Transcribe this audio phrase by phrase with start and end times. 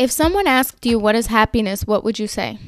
[0.00, 2.58] If someone asked you what is happiness, what would you say?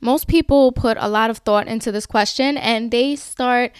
[0.00, 3.70] Most people put a lot of thought into this question and they start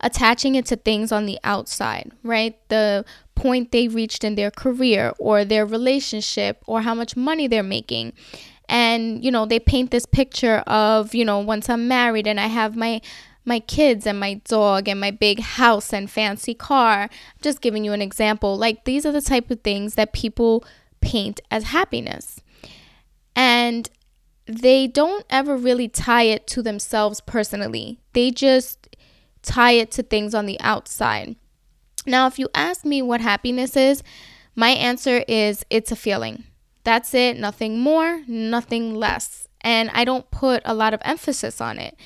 [0.00, 2.58] attaching it to things on the outside, right?
[2.68, 3.04] The
[3.36, 8.12] point they reached in their career or their relationship or how much money they're making.
[8.68, 12.48] And, you know, they paint this picture of, you know, once I'm married and I
[12.48, 13.02] have my
[13.44, 17.02] my kids and my dog and my big house and fancy car.
[17.02, 18.56] I'm just giving you an example.
[18.56, 20.64] Like these are the type of things that people
[21.02, 22.40] paint as happiness.
[23.36, 23.90] And
[24.46, 27.98] they don't ever really tie it to themselves personally.
[28.12, 28.96] They just
[29.42, 31.36] tie it to things on the outside.
[32.06, 34.02] Now, if you ask me what happiness is,
[34.56, 36.44] my answer is it's a feeling.
[36.84, 39.48] That's it, nothing more, nothing less.
[39.60, 41.96] And I don't put a lot of emphasis on it.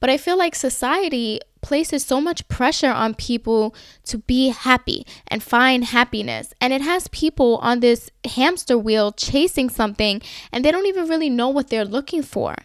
[0.00, 5.42] But I feel like society places so much pressure on people to be happy and
[5.42, 6.52] find happiness.
[6.60, 10.20] And it has people on this hamster wheel chasing something
[10.52, 12.56] and they don't even really know what they're looking for.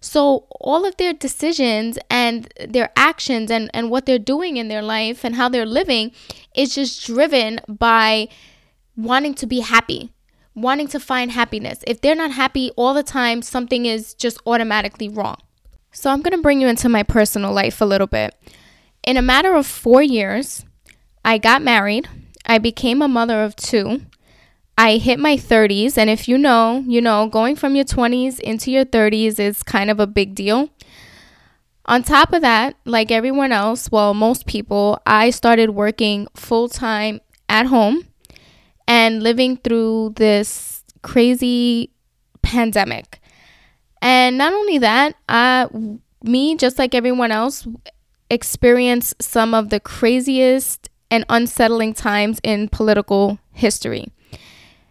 [0.00, 4.82] So, all of their decisions and their actions and, and what they're doing in their
[4.82, 6.12] life and how they're living
[6.54, 8.28] is just driven by
[8.96, 10.12] wanting to be happy,
[10.54, 11.80] wanting to find happiness.
[11.86, 15.38] If they're not happy all the time, something is just automatically wrong.
[15.96, 18.34] So, I'm going to bring you into my personal life a little bit.
[19.02, 20.62] In a matter of four years,
[21.24, 22.06] I got married,
[22.44, 24.02] I became a mother of two,
[24.76, 28.70] I hit my 30s, and if you know, you know, going from your 20s into
[28.70, 30.68] your 30s is kind of a big deal.
[31.86, 37.22] On top of that, like everyone else, well, most people, I started working full time
[37.48, 38.06] at home
[38.86, 41.90] and living through this crazy
[42.42, 43.22] pandemic.
[44.06, 45.66] And not only that, uh,
[46.22, 47.66] me, just like everyone else,
[48.30, 54.06] experienced some of the craziest and unsettling times in political history.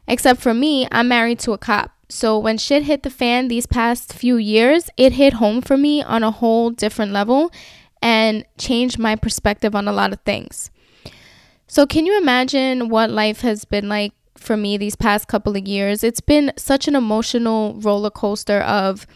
[0.05, 1.91] Except for me, I'm married to a cop.
[2.09, 6.03] So when shit hit the fan these past few years, it hit home for me
[6.03, 7.53] on a whole different level
[8.01, 10.71] and changed my perspective on a lot of things.
[11.67, 15.67] So can you imagine what life has been like for me these past couple of
[15.67, 16.03] years?
[16.03, 19.07] It's been such an emotional roller coaster of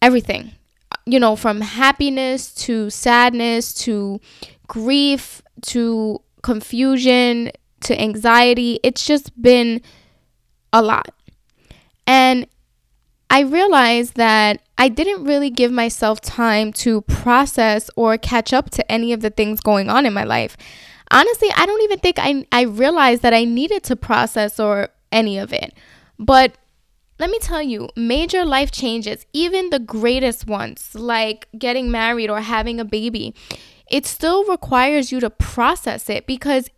[0.00, 0.52] everything.
[1.06, 4.20] You know, from happiness to sadness to
[4.66, 7.50] grief to confusion
[7.80, 8.80] to anxiety.
[8.82, 9.82] It's just been
[10.72, 11.14] a lot.
[12.06, 12.46] And
[13.30, 18.92] I realized that I didn't really give myself time to process or catch up to
[18.92, 20.56] any of the things going on in my life.
[21.14, 25.38] Honestly, I don't even think I, I realized that I needed to process or any
[25.38, 25.72] of it.
[26.18, 26.58] But
[27.20, 32.40] let me tell you, major life changes, even the greatest ones, like getting married or
[32.40, 33.32] having a baby,
[33.88, 36.68] it still requires you to process it because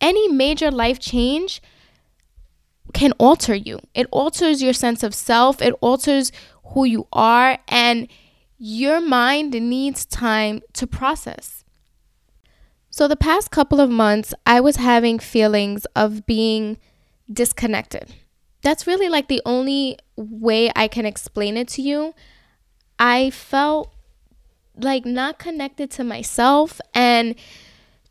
[0.00, 1.62] any major life change
[2.92, 3.78] can alter you.
[3.94, 6.32] It alters your sense of self, it alters
[6.74, 8.08] who you are, and
[8.58, 11.61] your mind needs time to process.
[12.92, 16.76] So, the past couple of months, I was having feelings of being
[17.32, 18.14] disconnected.
[18.60, 22.14] That's really like the only way I can explain it to you.
[22.98, 23.94] I felt
[24.76, 27.34] like not connected to myself and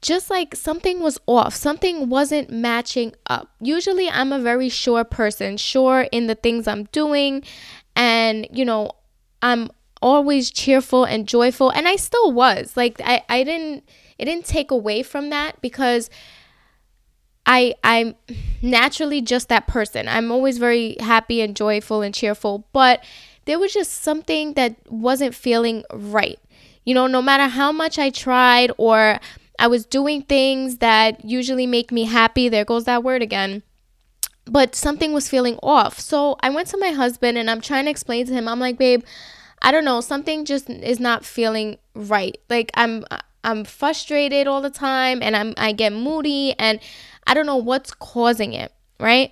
[0.02, 3.52] just like something was off, something wasn't matching up.
[3.62, 7.44] Usually, I'm a very sure person, sure in the things I'm doing,
[7.96, 8.94] and you know,
[9.44, 9.70] I'm
[10.02, 12.76] always cheerful and joyful, and I still was.
[12.76, 13.84] Like, I, I didn't,
[14.22, 16.10] it didn't take away from that because.
[17.44, 18.14] I I'm
[18.62, 20.08] naturally just that person.
[20.08, 23.04] I'm always very happy and joyful and cheerful, but
[23.46, 26.40] there was just something that wasn't feeling right.
[26.86, 29.20] You know, no matter how much I tried or
[29.58, 32.50] I was doing things that usually make me happy.
[32.50, 33.64] There goes that word again.
[34.46, 36.00] But something was feeling off.
[36.00, 38.48] So I went to my husband and I'm trying to explain to him.
[38.48, 39.04] I'm like, babe,
[39.62, 42.38] I don't know, something just is not feeling right.
[42.50, 43.06] Like I'm
[43.44, 46.80] I'm frustrated all the time and I'm I get moody and
[47.26, 49.32] I don't know what's causing it, right?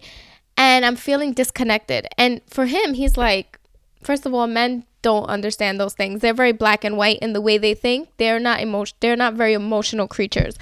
[0.57, 2.07] And I'm feeling disconnected.
[2.17, 3.59] And for him, he's like,
[4.03, 6.21] first of all, men don't understand those things.
[6.21, 8.09] They're very black and white in the way they think.
[8.17, 10.57] They're not emotion they're not very emotional creatures.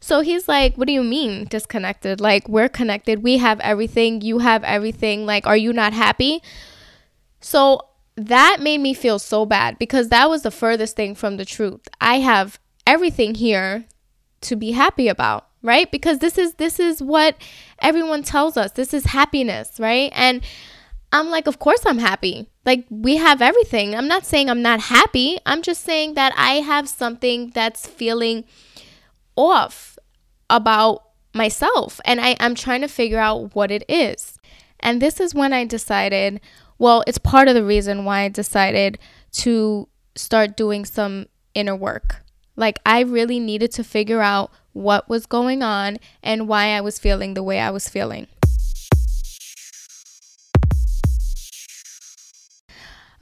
[0.00, 2.20] So he's like, "What do you mean disconnected?
[2.20, 3.22] Like we're connected.
[3.22, 4.20] We have everything.
[4.20, 5.26] You have everything.
[5.26, 6.42] Like are you not happy?"
[7.40, 7.80] So
[8.16, 11.88] that made me feel so bad because that was the furthest thing from the truth.
[12.00, 13.84] I have everything here
[14.40, 15.90] to be happy about, right?
[15.92, 17.36] Because this is this is what
[17.80, 18.72] everyone tells us.
[18.72, 20.10] This is happiness, right?
[20.14, 20.40] And
[21.12, 22.48] I'm like, of course I'm happy.
[22.66, 23.94] Like, we have everything.
[23.94, 25.38] I'm not saying I'm not happy.
[25.46, 28.44] I'm just saying that I have something that's feeling
[29.36, 29.98] off
[30.50, 31.04] about
[31.34, 32.00] myself.
[32.04, 34.38] And I, I'm trying to figure out what it is.
[34.80, 36.40] And this is when I decided,
[36.78, 38.98] well, it's part of the reason why I decided
[39.32, 42.22] to start doing some inner work.
[42.58, 46.98] Like, I really needed to figure out what was going on and why I was
[46.98, 48.26] feeling the way I was feeling.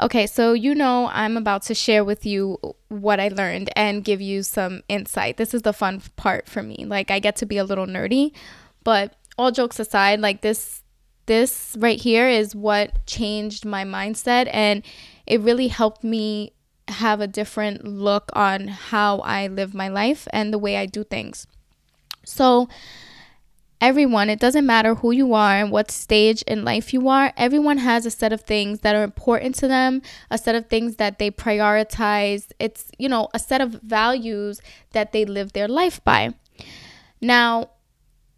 [0.00, 4.22] Okay, so you know, I'm about to share with you what I learned and give
[4.22, 5.36] you some insight.
[5.36, 6.86] This is the fun part for me.
[6.86, 8.32] Like, I get to be a little nerdy,
[8.84, 10.82] but all jokes aside, like, this
[11.26, 14.82] this right here is what changed my mindset and
[15.26, 16.52] it really helped me
[16.88, 21.04] have a different look on how I live my life and the way I do
[21.04, 21.46] things.
[22.24, 22.68] So,
[23.80, 27.78] everyone, it doesn't matter who you are and what stage in life you are, everyone
[27.78, 31.18] has a set of things that are important to them, a set of things that
[31.18, 32.50] they prioritize.
[32.58, 34.60] It's, you know, a set of values
[34.92, 36.34] that they live their life by.
[37.20, 37.70] Now,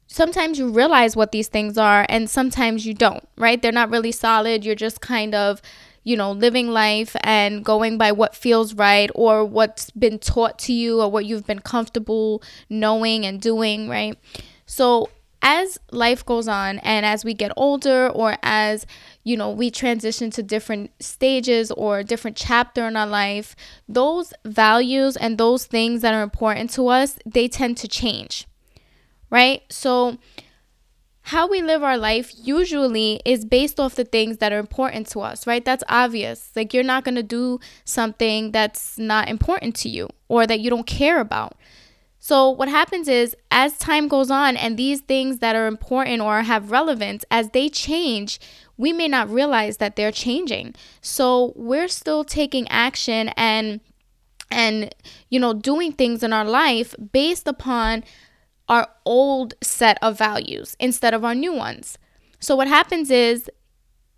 [0.06, 3.60] sometimes you realize what these things are and sometimes you don't, right?
[3.60, 4.64] They're not really solid.
[4.64, 5.62] You're just kind of,
[6.04, 10.72] you know, living life and going by what feels right or what's been taught to
[10.72, 14.16] you or what you've been comfortable knowing and doing, right?
[14.66, 15.10] So,
[15.40, 18.84] as life goes on and as we get older or as
[19.22, 23.54] you know we transition to different stages or different chapter in our life
[23.88, 28.48] those values and those things that are important to us they tend to change
[29.30, 29.62] right?
[29.70, 30.18] So,
[31.28, 35.20] how we live our life usually is based off the things that are important to
[35.20, 35.62] us, right?
[35.62, 36.50] That's obvious.
[36.56, 40.70] Like, you're not going to do something that's not important to you or that you
[40.70, 41.54] don't care about.
[42.18, 46.40] So, what happens is, as time goes on and these things that are important or
[46.40, 48.40] have relevance, as they change,
[48.78, 50.74] we may not realize that they're changing.
[51.02, 53.80] So, we're still taking action and
[54.50, 54.94] and
[55.28, 58.02] you know doing things in our life based upon
[58.68, 61.98] our old set of values instead of our new ones.
[62.40, 63.50] So what happens is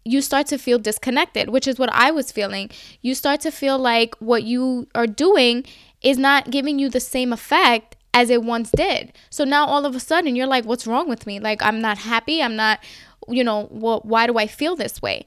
[0.04, 2.70] you start to feel disconnected, which is what I was feeling.
[3.02, 5.64] You start to feel like what you are doing
[6.02, 9.12] is not giving you the same effect as it once did.
[9.28, 11.38] So now all of a sudden you're like, what's wrong with me?
[11.38, 12.42] Like, I'm not happy.
[12.42, 12.80] I'm not,
[13.28, 15.26] you know, well, why do I feel this way?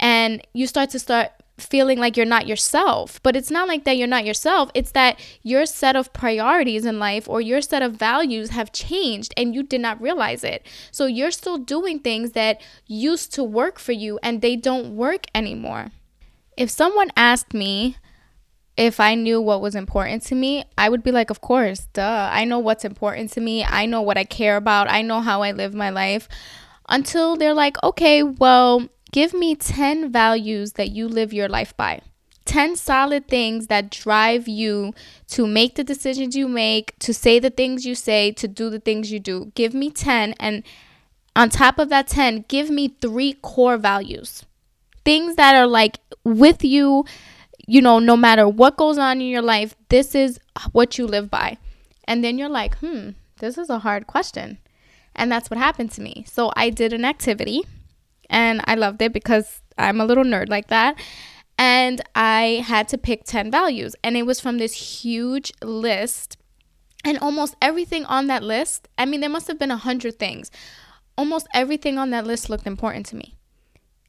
[0.00, 3.20] And you start to start feeling like you're not yourself.
[3.22, 4.70] But it's not like that you're not yourself.
[4.74, 9.32] It's that your set of priorities in life or your set of values have changed
[9.36, 10.66] and you did not realize it.
[10.90, 15.26] So you're still doing things that used to work for you and they don't work
[15.34, 15.90] anymore.
[16.56, 17.96] If someone asked me,
[18.76, 22.28] if I knew what was important to me, I would be like, of course, duh.
[22.32, 23.64] I know what's important to me.
[23.64, 24.90] I know what I care about.
[24.90, 26.28] I know how I live my life.
[26.88, 32.00] Until they're like, okay, well, Give me 10 values that you live your life by.
[32.46, 34.92] 10 solid things that drive you
[35.28, 38.80] to make the decisions you make, to say the things you say, to do the
[38.80, 39.52] things you do.
[39.54, 40.34] Give me 10.
[40.40, 40.64] And
[41.36, 44.44] on top of that 10, give me three core values.
[45.04, 47.04] Things that are like with you,
[47.68, 50.40] you know, no matter what goes on in your life, this is
[50.72, 51.58] what you live by.
[52.02, 54.58] And then you're like, hmm, this is a hard question.
[55.14, 56.24] And that's what happened to me.
[56.26, 57.62] So I did an activity
[58.30, 60.98] and I loved it because I'm a little nerd like that.
[61.56, 66.36] And I had to pick 10 values, and it was from this huge list.
[67.04, 70.50] And almost everything on that list, I mean, there must have been a hundred things.
[71.16, 73.34] Almost everything on that list looked important to me.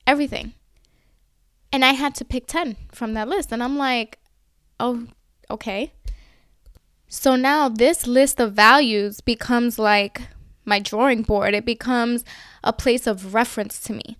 [0.07, 0.53] Everything.
[1.71, 3.51] And I had to pick 10 from that list.
[3.51, 4.17] And I'm like,
[4.79, 5.07] oh,
[5.51, 5.91] okay.
[7.07, 10.21] So now this list of values becomes like
[10.65, 11.53] my drawing board.
[11.53, 12.23] It becomes
[12.63, 14.17] a place of reference to me.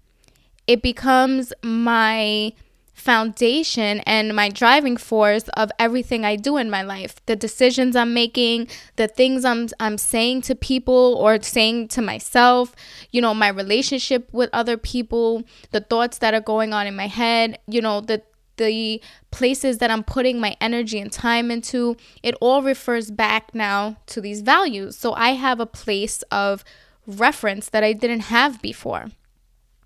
[0.67, 2.53] It becomes my
[2.95, 7.23] foundation and my driving force of everything I do in my life.
[7.25, 12.73] The decisions I'm making, the things I'm I'm saying to people or saying to myself,
[13.11, 17.07] you know, my relationship with other people, the thoughts that are going on in my
[17.07, 18.23] head, you know, the
[18.57, 23.97] the places that I'm putting my energy and time into, it all refers back now
[24.07, 24.97] to these values.
[24.97, 26.63] So I have a place of
[27.07, 29.07] reference that I didn't have before,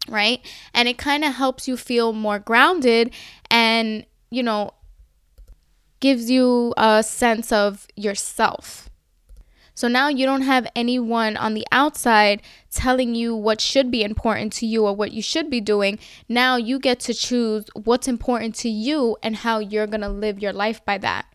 [0.07, 0.39] right?
[0.73, 3.11] And it kind of helps you feel more grounded
[3.49, 4.71] and, you know,
[5.99, 8.88] gives you a sense of yourself
[9.79, 14.51] so now you don't have anyone on the outside telling you what should be important
[14.51, 15.99] to you or what you should be doing.
[16.27, 20.39] Now you get to choose what's important to you and how you're going to live
[20.39, 21.27] your life by that.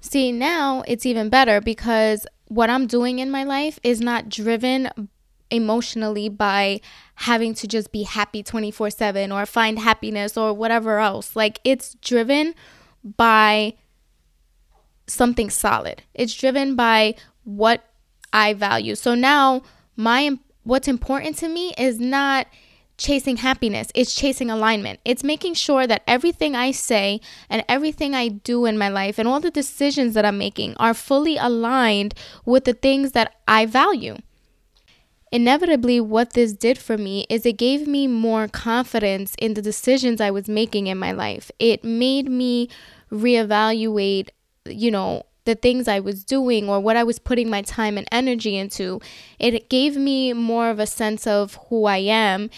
[0.00, 4.90] See, now it's even better because what I'm doing in my life is not driven
[5.48, 6.80] emotionally by
[7.14, 11.36] having to just be happy 24 7 or find happiness or whatever else.
[11.36, 12.56] Like it's driven
[13.04, 13.74] by
[15.06, 16.02] something solid.
[16.12, 17.14] It's driven by
[17.46, 17.84] what
[18.32, 18.94] I value.
[18.96, 19.62] So now
[19.96, 22.48] my what's important to me is not
[22.98, 25.00] chasing happiness, it's chasing alignment.
[25.04, 29.28] It's making sure that everything I say and everything I do in my life and
[29.28, 34.16] all the decisions that I'm making are fully aligned with the things that I value.
[35.30, 40.20] Inevitably, what this did for me is it gave me more confidence in the decisions
[40.20, 41.50] I was making in my life.
[41.58, 42.68] It made me
[43.12, 44.30] reevaluate,
[44.64, 48.06] you know, the things I was doing or what I was putting my time and
[48.12, 49.00] energy into.
[49.38, 52.50] It gave me more of a sense of who I am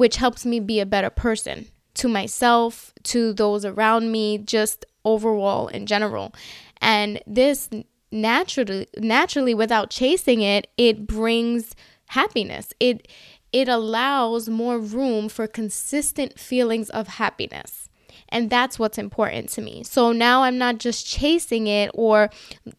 [0.00, 5.68] which helps me be a better person to myself, to those around me, just overall
[5.68, 6.34] in general.
[6.80, 7.68] And this
[8.10, 12.72] naturally naturally without chasing it, it brings happiness.
[12.80, 13.08] It
[13.52, 17.89] it allows more room for consistent feelings of happiness.
[18.32, 19.82] And that's what's important to me.
[19.82, 22.30] So now I'm not just chasing it or,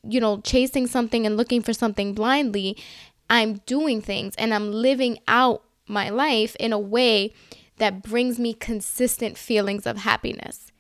[0.08, 2.78] you know, chasing something and looking for something blindly.
[3.30, 7.34] I'm doing things and I'm living out my life in a way
[7.78, 10.72] that brings me consistent feelings of happiness.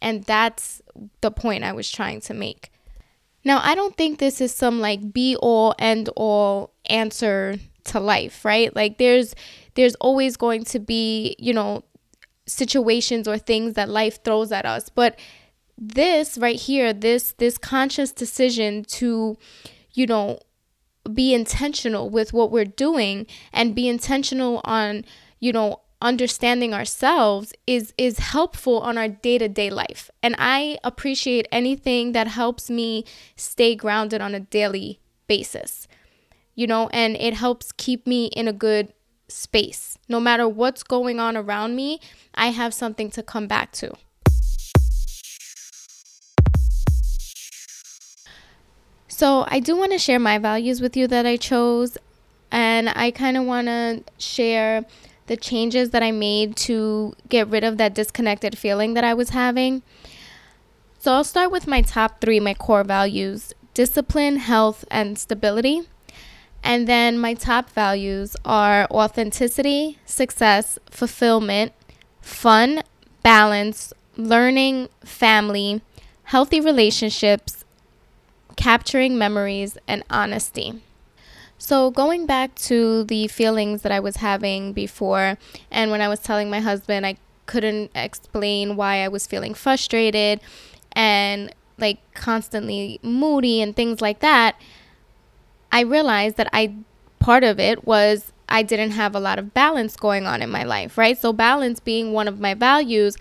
[0.00, 0.80] And that's
[1.20, 2.70] the point I was trying to make.
[3.44, 8.44] Now, I don't think this is some like be all end all answer to life,
[8.44, 8.74] right?
[8.74, 9.34] Like there's
[9.74, 11.84] there's always going to be, you know,
[12.46, 15.18] situations or things that life throws at us, but
[15.76, 19.36] this right here, this this conscious decision to
[19.94, 20.38] you know,
[21.12, 25.04] be intentional with what we're doing and be intentional on,
[25.40, 30.10] you know, understanding ourselves is is helpful on our day-to-day life.
[30.22, 33.04] And I appreciate anything that helps me
[33.36, 35.88] stay grounded on a daily basis.
[36.56, 38.92] You know, and it helps keep me in a good
[39.28, 39.98] space.
[40.08, 42.00] No matter what's going on around me,
[42.34, 43.94] I have something to come back to.
[49.08, 51.96] So, I do want to share my values with you that I chose,
[52.50, 54.84] and I kind of want to share
[55.26, 59.30] the changes that I made to get rid of that disconnected feeling that I was
[59.30, 59.82] having.
[60.98, 65.82] So, I'll start with my top three, my core values discipline, health, and stability.
[66.64, 71.72] And then my top values are authenticity, success, fulfillment,
[72.22, 72.82] fun,
[73.22, 75.82] balance, learning, family,
[76.24, 77.66] healthy relationships,
[78.56, 80.80] capturing memories, and honesty.
[81.58, 85.36] So, going back to the feelings that I was having before,
[85.70, 90.40] and when I was telling my husband I couldn't explain why I was feeling frustrated
[90.92, 94.56] and like constantly moody and things like that,
[95.74, 96.76] I realized that I
[97.18, 100.62] part of it was I didn't have a lot of balance going on in my
[100.62, 101.18] life, right?
[101.18, 103.16] So, balance being one of my values,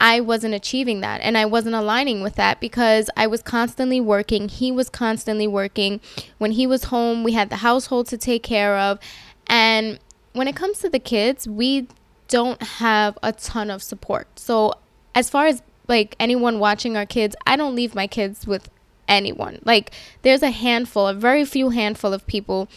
[0.00, 4.48] I wasn't achieving that and I wasn't aligning with that because I was constantly working.
[4.48, 6.00] He was constantly working.
[6.38, 8.98] When he was home, we had the household to take care of.
[9.46, 10.00] And
[10.32, 11.86] when it comes to the kids, we
[12.26, 14.40] don't have a ton of support.
[14.40, 14.74] So,
[15.14, 18.70] as far as like anyone watching our kids, I don't leave my kids with
[19.08, 19.60] anyone.
[19.64, 19.90] Like,
[20.22, 22.68] there's a handful, a very few handful of people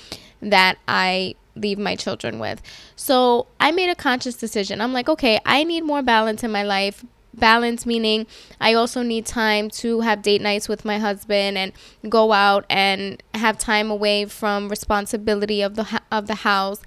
[0.42, 2.62] that I leave my children with.
[2.96, 4.82] So I made a conscious decision.
[4.82, 7.04] I'm like, okay, I need more balance in my life.
[7.34, 8.26] Balance meaning
[8.60, 11.72] I also need time to have date nights with my husband and
[12.10, 16.82] go out and have time away from responsibility of the of the house.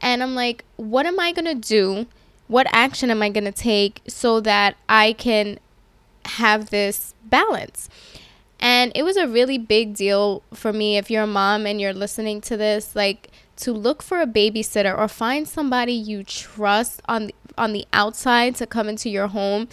[0.00, 2.06] And I'm like, what am I going to do?
[2.46, 5.58] What action am I going to take so that I can
[6.24, 7.88] have this balance?
[8.60, 11.94] And it was a really big deal for me if you're a mom and you're
[11.94, 17.26] listening to this, like to look for a babysitter or find somebody you trust on
[17.26, 19.68] the, on the outside to come into your home.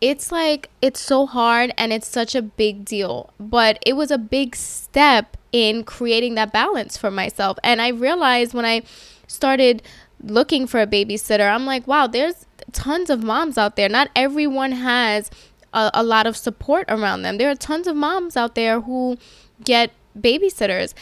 [0.00, 4.18] It's like it's so hard and it's such a big deal but it was a
[4.18, 7.58] big step in creating that balance for myself.
[7.64, 8.82] And i realized when i
[9.26, 9.82] started
[10.22, 13.88] looking for a babysitter i'm like wow there's tons of moms out there.
[13.88, 15.30] Not everyone has
[15.72, 19.16] a, a lot of support around them there are tons of moms out there who
[19.64, 20.94] get babysitters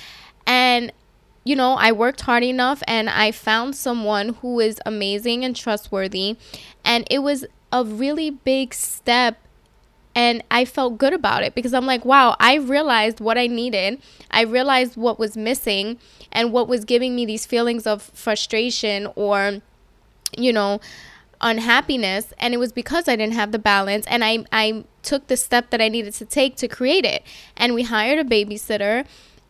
[0.46, 0.92] and
[1.46, 6.37] you know, I worked hard enough and I found someone who is amazing and trustworthy.
[6.85, 9.38] And it was a really big step.
[10.12, 14.02] And I felt good about it because I'm like, wow, I realized what I needed.
[14.28, 15.99] I realized what was missing
[16.32, 19.62] and what was giving me these feelings of frustration or,
[20.37, 20.80] you know,
[21.40, 25.37] unhappiness and it was because I didn't have the balance and I I took the
[25.37, 27.23] step that I needed to take to create it
[27.57, 29.07] and we hired a babysitter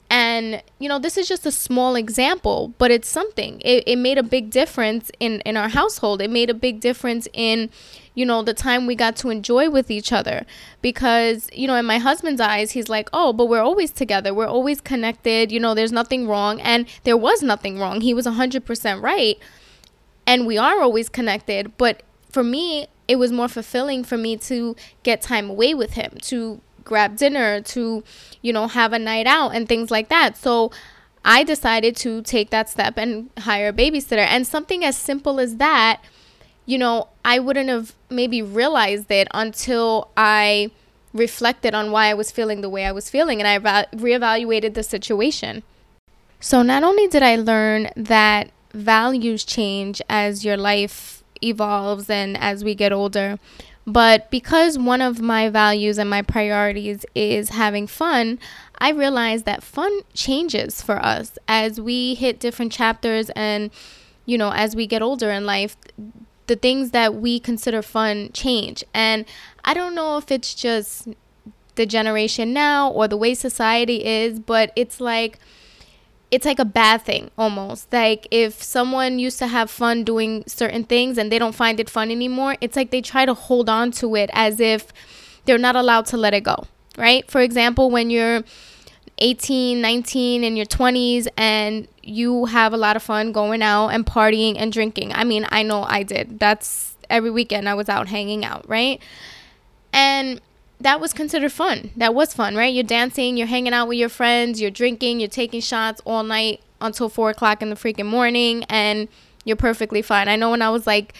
[0.09, 3.61] and, you know, this is just a small example, but it's something.
[3.64, 6.23] It, it made a big difference in, in our household.
[6.23, 7.71] It made a big difference in,
[8.14, 10.47] you know, the time we got to enjoy with each other.
[10.81, 14.33] Because, you know, in my husband's eyes, he's like, oh, but we're always together.
[14.33, 15.50] We're always connected.
[15.50, 16.61] You know, there's nothing wrong.
[16.61, 18.00] And there was nothing wrong.
[18.00, 19.38] He was 100% right.
[20.26, 21.76] And we are always connected.
[21.76, 26.18] But for me, it was more fulfilling for me to get time away with him,
[26.23, 28.02] to grab dinner, to,
[28.42, 30.37] you know, have a night out and things like that.
[30.37, 30.71] So
[31.25, 34.26] I decided to take that step and hire a babysitter.
[34.26, 36.00] And something as simple as that,
[36.64, 40.71] you know, I wouldn't have maybe realized it until I
[41.12, 44.83] reflected on why I was feeling the way I was feeling and I reevaluated the
[44.83, 45.62] situation.
[46.40, 52.64] So not only did I learn that values change as your life evolves and as
[52.64, 53.38] we get older,
[53.87, 58.38] but because one of my values and my priorities is having fun,
[58.78, 63.71] I realized that fun changes for us as we hit different chapters and,
[64.25, 65.76] you know, as we get older in life,
[66.49, 68.83] the things that we consider fun change.
[68.92, 69.25] And
[69.64, 71.09] I don't know if it's just
[71.76, 75.38] the generation now or the way society is, but it's like,
[76.30, 77.92] it's like a bad thing almost.
[77.92, 81.88] Like if someone used to have fun doing certain things and they don't find it
[81.88, 84.92] fun anymore, it's like they try to hold on to it as if
[85.45, 86.66] they're not allowed to let it go,
[86.99, 87.30] right?
[87.30, 88.42] For example, when you're
[89.18, 94.04] 18, 19 in your 20s and you have a lot of fun going out and
[94.04, 95.12] partying and drinking.
[95.12, 96.38] I mean, I know I did.
[96.38, 99.00] That's every weekend I was out hanging out, right?
[99.92, 100.40] And
[100.80, 101.90] that was considered fun.
[101.97, 102.73] That was fun, right?
[102.73, 106.61] You're dancing, you're hanging out with your friends, you're drinking, you're taking shots all night
[106.80, 109.09] until four o'clock in the freaking morning, and
[109.45, 110.28] you're perfectly fine.
[110.28, 111.14] I know when I was like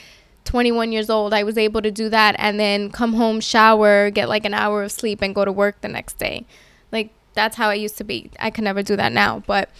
[0.44, 4.28] 21 years old, I was able to do that and then come home, shower, get
[4.28, 6.44] like an hour of sleep, and go to work the next day.
[6.92, 8.30] Like, that's how I used to be.
[8.38, 9.42] I can never do that now.
[9.46, 9.70] But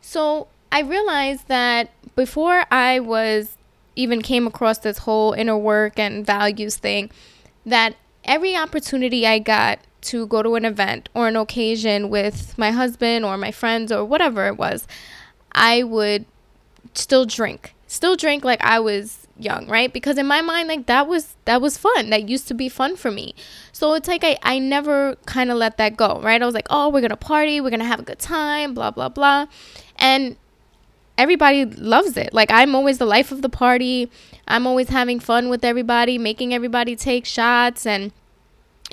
[0.00, 3.56] so I realized that before I was
[3.94, 7.10] even came across this whole inner work and values thing,
[7.66, 12.70] that every opportunity I got to go to an event or an occasion with my
[12.70, 14.86] husband or my friends or whatever it was,
[15.52, 16.26] I would
[16.94, 17.74] still drink.
[17.86, 19.92] Still drink like I was young, right?
[19.92, 22.10] Because in my mind like that was that was fun.
[22.10, 23.34] That used to be fun for me.
[23.72, 26.40] So it's like I, I never kind of let that go, right?
[26.40, 28.74] I was like, "Oh, we're going to party, we're going to have a good time,
[28.74, 29.46] blah blah blah."
[29.96, 30.36] And
[31.18, 32.32] everybody loves it.
[32.32, 34.10] Like I'm always the life of the party.
[34.48, 38.12] I'm always having fun with everybody, making everybody take shots and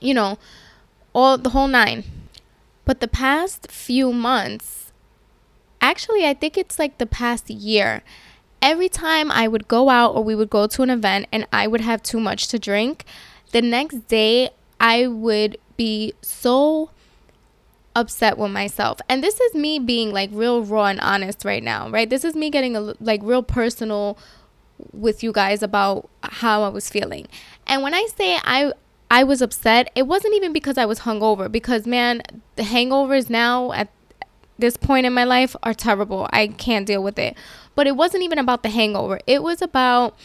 [0.02, 0.38] you know,
[1.14, 2.04] all the whole nine.
[2.86, 4.92] But the past few months,
[5.82, 8.04] actually I think it's like the past year,
[8.62, 11.68] every time I would go out or we would go to an event and I
[11.68, 13.06] would have too much to drink,
[13.52, 16.92] the next day I would be so
[17.96, 19.00] upset with myself.
[19.10, 22.10] And this is me being like real raw and honest right now, right?
[22.10, 24.18] This is me getting a like real personal
[24.94, 27.28] with you guys about how I was feeling.
[27.68, 28.74] And when I say I
[29.12, 32.22] I was upset, it wasn't even because I was hungover because man,
[32.56, 33.90] the hangovers now at
[34.60, 36.28] this point in my life are terrible.
[36.32, 37.36] I can't deal with it.
[37.76, 39.20] But it wasn't even about the hangover.
[39.26, 40.18] It was about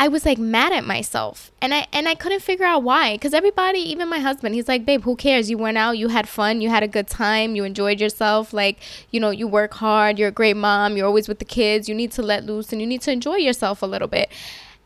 [0.00, 3.34] I was like mad at myself and I and I couldn't figure out why cuz
[3.34, 5.50] everybody even my husband he's like babe who cares?
[5.50, 8.78] You went out you had fun you had a good time you enjoyed yourself like
[9.10, 11.94] you know you work hard you're a great mom you're always with the kids you
[11.94, 14.30] need to let loose and you need to enjoy yourself a little bit.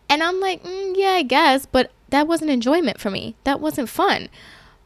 [0.09, 3.89] And I'm like mm, yeah I guess but that wasn't enjoyment for me that wasn't
[3.89, 4.29] fun.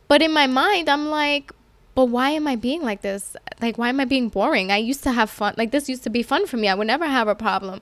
[0.09, 1.53] But in my mind I'm like
[1.95, 3.35] but why am I being like this?
[3.63, 4.71] Like why am I being boring?
[4.71, 6.87] I used to have fun like this used to be fun for me I would
[6.87, 7.81] never have a problem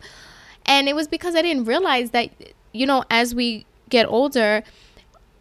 [0.66, 2.31] and it was because I didn't realize that,
[2.72, 4.62] you know, as we get older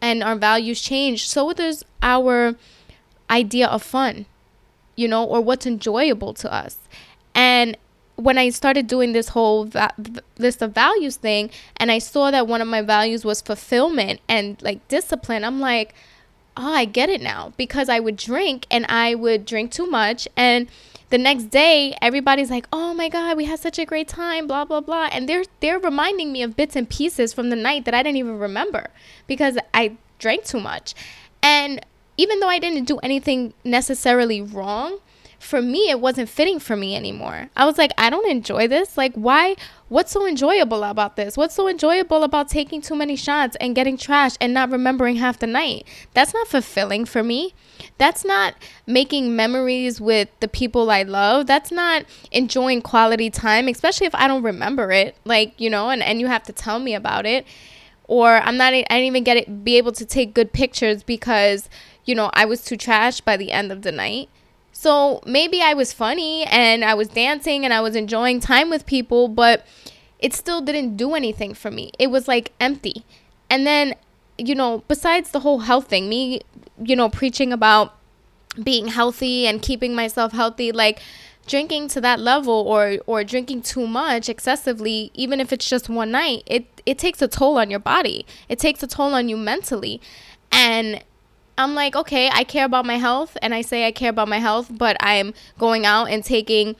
[0.02, 2.56] and our values change, so does our
[3.30, 4.26] idea of fun,
[4.96, 6.78] you know, or what's enjoyable to us.
[7.34, 7.78] And
[8.16, 9.94] when I started doing this whole va-
[10.38, 14.62] list of values thing, and I saw that one of my values was fulfillment and
[14.62, 15.94] like discipline, I'm like,
[16.56, 20.28] oh, I get it now because I would drink and I would drink too much
[20.38, 20.68] and
[21.16, 24.66] the next day everybody's like oh my god we had such a great time blah
[24.66, 25.08] blah blah.
[25.14, 28.18] And they're they're reminding me of bits and pieces from the night that i didn't
[28.18, 28.88] even remember
[29.26, 30.94] because i drank too much.
[31.42, 31.80] And
[32.18, 35.00] even though i didn't do anything necessarily wrong
[35.46, 37.50] for me it wasn't fitting for me anymore.
[37.56, 38.98] I was like i don't enjoy this.
[38.98, 39.56] Like why
[39.88, 41.38] what's so enjoyable about this?
[41.38, 45.40] What's so enjoyable about taking too many shots and getting trashed and not remembering half
[45.40, 45.88] the night?
[46.14, 47.54] That's not fulfilling for me.
[47.98, 48.56] That's not
[48.88, 51.46] making memories with the people i love.
[51.48, 56.02] That's not enjoying quality time especially if i don't remember it like you know and,
[56.02, 57.46] and you have to tell me about it.
[58.08, 61.70] Or i'm not i didn't even get it be able to take good pictures because
[62.04, 64.30] you know i was too trashed by the end of the night
[64.78, 68.86] so maybe I was funny and I was dancing and I was enjoying time with
[68.86, 69.66] people, but
[70.20, 71.92] it still didn't do anything for me.
[71.98, 73.06] It was like empty.
[73.50, 73.96] And then,
[74.38, 76.42] you know, besides the whole health thing, me,
[76.84, 77.96] you know, preaching about
[78.62, 81.00] being healthy and keeping myself healthy, like,
[81.48, 86.10] drinking to that level or or drinking too much excessively even if it's just one
[86.10, 89.38] night it it takes a toll on your body it takes a toll on you
[89.38, 90.02] mentally
[90.52, 91.04] and
[91.58, 94.40] I'm like, okay, I care about my health and I say I care about my
[94.40, 96.76] health, but I'm going out and taking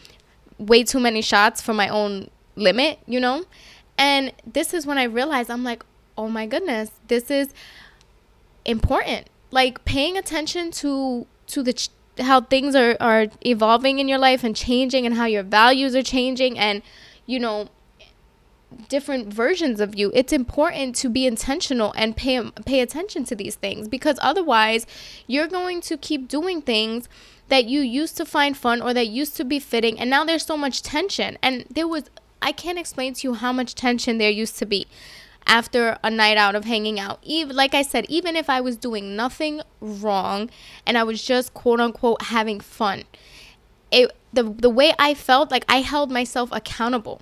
[0.58, 3.46] way too many shots for my own limit, you know?
[3.98, 5.84] And this is when I realized I'm like,
[6.18, 7.54] oh my goodness, this is
[8.66, 9.30] important.
[9.52, 14.44] Like paying attention to to the ch- how things are are evolving in your life
[14.44, 16.82] and changing and how your values are changing and
[17.26, 17.70] you know
[18.90, 23.56] different versions of you it's important to be intentional and pay pay attention to these
[23.56, 24.86] things because otherwise
[25.28, 27.08] you're going to keep doing things
[27.48, 30.46] that you used to find fun or that used to be fitting and now there's
[30.46, 32.10] so much tension and there was
[32.42, 34.88] I can't explain to you how much tension there used to be
[35.48, 37.20] after a night out of hanging out.
[37.24, 40.50] Even like I said, even if I was doing nothing wrong
[40.86, 43.04] and I was just quote unquote having fun,
[43.92, 47.22] it the the way I felt like I held myself accountable.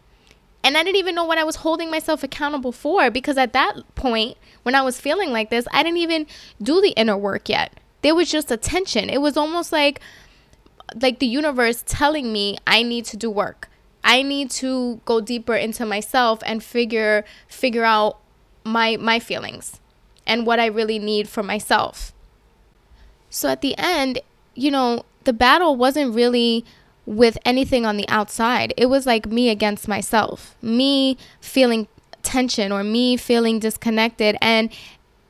[0.63, 3.95] And I didn't even know what I was holding myself accountable for because at that
[3.95, 6.25] point, when I was feeling like this, I didn't even
[6.61, 7.79] do the inner work yet.
[8.01, 9.09] There was just a tension.
[9.09, 9.99] It was almost like
[11.01, 13.69] like the universe telling me I need to do work.
[14.03, 18.19] I need to go deeper into myself and figure figure out
[18.63, 19.79] my my feelings
[20.25, 22.13] and what I really need for myself.
[23.29, 24.19] So at the end,
[24.55, 26.65] you know, the battle wasn't really
[27.05, 28.73] with anything on the outside.
[28.77, 30.55] It was like me against myself.
[30.61, 31.87] Me feeling
[32.21, 34.71] tension or me feeling disconnected and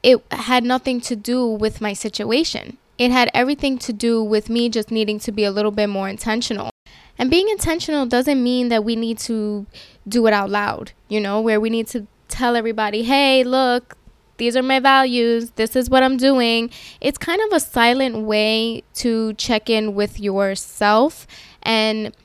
[0.03, 2.77] it had nothing to do with my situation.
[2.97, 6.07] It had everything to do with me just needing to be a little bit more
[6.07, 6.69] intentional.
[7.17, 9.65] And being intentional doesn't mean that we need to
[10.07, 13.97] do it out loud, you know, where we need to tell everybody, hey, look,
[14.37, 16.69] these are my values, this is what I'm doing.
[16.99, 21.27] It's kind of a silent way to check in with yourself
[21.63, 22.15] and,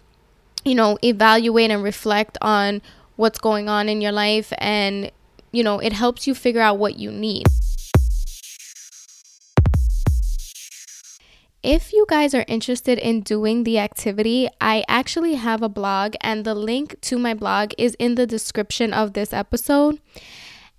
[0.64, 2.82] you know, evaluate and reflect on
[3.16, 4.52] what's going on in your life.
[4.58, 5.10] And,
[5.52, 7.46] you know, it helps you figure out what you need.
[11.62, 16.44] If you guys are interested in doing the activity, I actually have a blog, and
[16.44, 20.00] the link to my blog is in the description of this episode.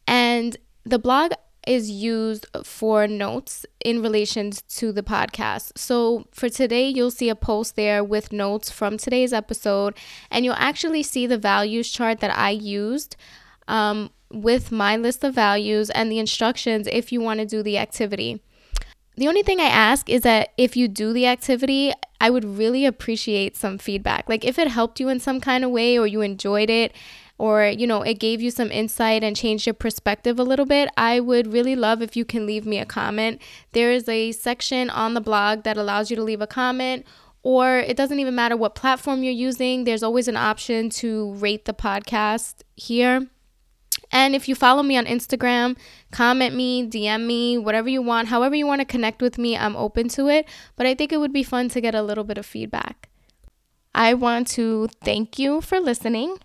[0.08, 1.34] And the blog
[1.68, 5.78] is used for notes in relation to the podcast.
[5.78, 9.96] So for today, you'll see a post there with notes from today's episode,
[10.32, 13.16] and you'll actually see the values chart that I used.
[13.68, 17.78] Um, with my list of values and the instructions if you want to do the
[17.78, 18.42] activity.
[19.18, 21.92] The only thing I ask is that if you do the activity,
[22.22, 24.30] I would really appreciate some feedback.
[24.30, 26.94] Like if it helped you in some kind of way or you enjoyed it
[27.40, 30.90] or you know, it gave you some insight and changed your perspective a little bit,
[30.98, 33.42] I would really love if you can leave me a comment.
[33.72, 37.06] There is a section on the blog that allows you to leave a comment
[37.42, 39.86] or it doesn't even matter what platform you're using.
[39.86, 43.28] There's always an option to rate the podcast here.
[44.12, 45.78] And if you follow me on Instagram,
[46.12, 49.76] comment me, DM me, whatever you want, however you want to connect with me, I'm
[49.76, 50.48] open to it.
[50.76, 53.10] But I think it would be fun to get a little bit of feedback.
[53.94, 56.38] I want to thank you for listening.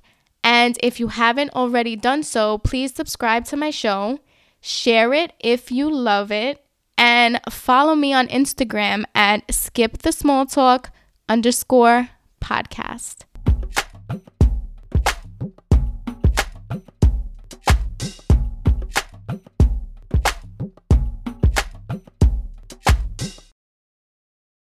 [0.44, 4.20] And if you haven't already done so, please subscribe to my show,
[4.60, 6.62] share it if you love it,
[6.98, 10.90] and follow me on Instagram at skip the small talk
[11.30, 12.10] underscore
[12.42, 13.24] podcast.